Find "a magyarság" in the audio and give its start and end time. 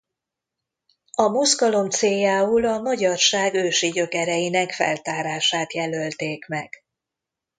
2.65-3.53